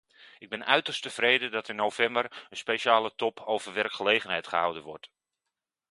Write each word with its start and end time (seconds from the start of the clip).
Ik 0.39 0.49
ben 0.49 0.65
uiterst 0.65 1.01
tevreden 1.01 1.51
dat 1.51 1.69
in 1.69 1.75
november 1.75 2.45
een 2.49 2.57
speciale 2.57 3.13
top 3.15 3.39
over 3.39 3.73
werkgelegenheid 3.73 4.47
gehouden 4.47 4.83
wordt. 4.83 5.11